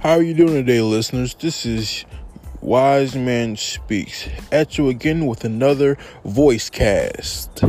How 0.00 0.12
are 0.12 0.22
you 0.22 0.32
doing 0.32 0.54
today, 0.54 0.80
listeners? 0.80 1.34
This 1.34 1.66
is 1.66 2.06
Wise 2.62 3.14
Man 3.14 3.54
Speaks 3.54 4.30
at 4.50 4.78
you 4.78 4.88
again 4.88 5.26
with 5.26 5.44
another 5.44 5.98
voice 6.24 6.70
cast. 6.70 7.62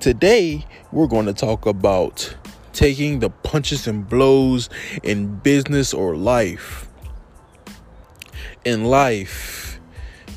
Today, 0.00 0.66
we're 0.90 1.06
going 1.06 1.26
to 1.26 1.32
talk 1.32 1.64
about 1.64 2.34
taking 2.72 3.20
the 3.20 3.30
punches 3.30 3.86
and 3.86 4.08
blows 4.08 4.68
in 5.04 5.36
business 5.36 5.94
or 5.94 6.16
life. 6.16 6.88
In 8.64 8.86
life, 8.86 9.78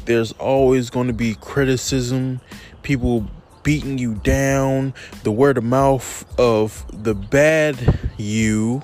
there's 0.05 0.33
always 0.33 0.91
going 0.91 1.07
to 1.07 1.13
be 1.13 1.33
criticism, 1.33 2.41
people 2.83 3.25
beating 3.63 3.97
you 3.97 4.13
down, 4.13 4.93
the 5.23 5.31
word 5.31 5.57
of 5.57 5.63
mouth 5.63 6.39
of 6.39 6.85
the 7.03 7.15
bad 7.15 7.97
you, 8.17 8.83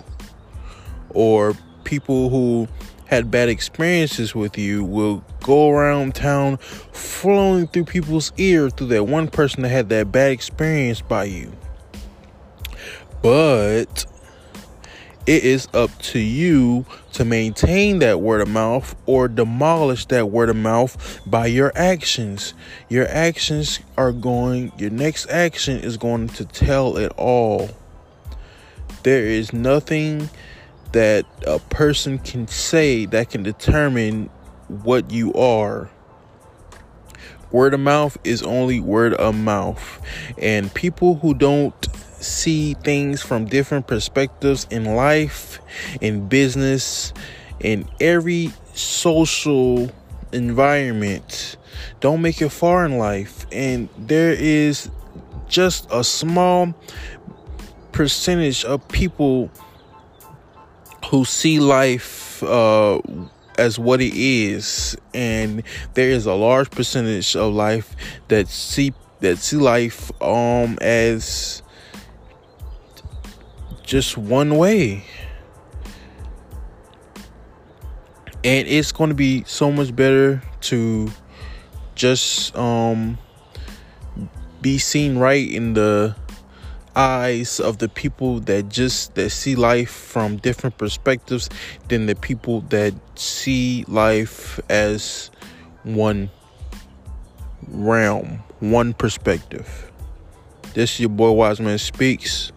or 1.12 1.56
people 1.84 2.30
who 2.30 2.68
had 3.06 3.30
bad 3.30 3.50
experiences 3.50 4.34
with 4.34 4.58
you 4.58 4.84
will 4.84 5.24
go 5.42 5.70
around 5.70 6.16
town 6.16 6.58
flowing 6.58 7.68
through 7.68 7.86
people's 7.86 8.32
ear 8.38 8.70
through 8.70 8.88
that 8.88 9.04
one 9.04 9.28
person 9.28 9.62
that 9.62 9.70
had 9.70 9.90
that 9.90 10.12
bad 10.12 10.32
experience 10.32 11.02
by 11.02 11.26
you. 11.26 11.52
But 13.22 14.06
it 15.26 15.44
is 15.46 15.68
up 15.74 15.98
to 16.00 16.20
you 16.20 16.86
to 17.14 17.24
maintain 17.24 18.00
that 18.00 18.20
word 18.20 18.42
of 18.42 18.50
mouth 18.50 18.96
or 19.06 19.28
demolish 19.28 20.06
that 20.08 20.30
word 20.30 20.50
of 20.50 20.58
mouth 20.58 21.22
by 21.26 21.46
your 21.46 21.72
actions. 21.76 22.54
Your 22.90 23.08
actions 23.08 23.80
are 23.98 24.12
going, 24.12 24.74
your 24.78 24.90
next 24.90 25.30
action 25.30 25.80
is 25.80 25.96
going 25.96 26.30
to 26.30 26.46
tell 26.46 26.98
it 26.98 27.14
all. 27.16 27.70
There 29.04 29.24
is 29.24 29.54
nothing 29.54 30.30
that 30.94 31.26
a 31.46 31.60
person 31.60 32.18
can 32.18 32.48
say 32.48 33.06
that 33.08 33.30
can 33.30 33.44
determine 33.44 34.30
what 34.68 35.12
you 35.12 35.34
are. 35.34 35.90
Word 37.52 37.74
of 37.76 37.82
mouth 37.82 38.18
is 38.24 38.42
only 38.42 38.80
word 38.80 39.14
of 39.14 39.36
mouth. 39.36 40.02
And 40.38 40.74
people 40.74 41.16
who 41.16 41.34
don't 41.36 41.88
see 42.20 42.74
things 42.74 43.22
from 43.22 43.46
different 43.46 43.86
perspectives 43.86 44.66
in 44.72 44.96
life, 44.96 45.60
in 46.02 46.28
business, 46.28 47.14
in 47.60 47.88
every 48.00 48.52
social 48.74 49.92
environment 50.32 51.58
don't 52.00 52.22
make 52.22 52.42
it 52.42 52.50
far 52.50 52.86
in 52.86 52.98
life. 52.98 53.46
And 53.52 53.90
there 53.98 54.32
is 54.32 54.90
just 55.48 55.88
a 55.92 56.04
small 56.04 56.74
percentage 57.92 58.66
of 58.66 58.88
people 58.88 59.52
who 61.10 61.26
see 61.26 61.60
life 61.60 62.42
uh, 62.44 63.00
as 63.58 63.78
what 63.78 64.02
it 64.02 64.14
is, 64.14 64.98
and 65.14 65.64
there 65.94 66.10
is 66.10 66.26
a 66.26 66.34
large 66.34 66.72
percentage 66.72 67.36
of 67.36 67.54
life 67.54 67.96
that 68.28 68.48
see 68.48 68.94
that 69.20 69.38
see 69.38 69.58
life 69.58 70.12
um 70.22 70.78
as 70.82 71.62
just 73.84 74.18
one 74.18 74.58
way. 74.58 75.04
And 78.46 78.68
it's 78.68 78.92
going 78.92 79.10
to 79.10 79.16
be 79.16 79.46
so 79.46 79.72
much 79.72 79.96
better 79.96 80.42
to 80.62 81.10
just 81.96 82.56
um 82.58 83.18
be 84.62 84.78
seen 84.78 85.18
right 85.18 85.48
in 85.48 85.74
the 85.74 86.16
eyes 86.96 87.60
of 87.60 87.80
the 87.80 87.90
people 87.90 88.40
that 88.42 88.70
just 88.70 89.16
that 89.16 89.30
see 89.30 89.56
life 89.56 89.90
from 89.90 90.38
different 90.38 90.78
perspectives 90.78 91.50
than 91.88 92.06
the 92.06 92.16
people 92.16 92.62
that 92.70 92.94
see 93.16 93.84
life 93.88 94.60
as 94.70 95.32
one 95.84 96.30
realm, 97.68 98.44
one 98.60 98.94
perspective. 98.94 99.92
This 100.74 100.94
is 100.94 101.00
your 101.02 101.10
boy 101.10 101.32
Wiseman 101.32 101.78
speaks. 101.78 102.52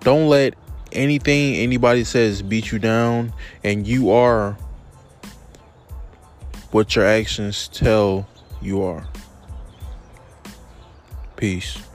Don't 0.00 0.28
let 0.28 0.54
anything 0.92 1.56
anybody 1.56 2.04
says 2.04 2.42
beat 2.42 2.72
you 2.72 2.78
down 2.78 3.32
and 3.62 3.86
you 3.86 4.10
are 4.10 4.56
what 6.70 6.94
your 6.96 7.04
actions 7.04 7.68
tell 7.68 8.28
you 8.62 8.82
are. 8.82 9.06
Peace. 11.36 11.89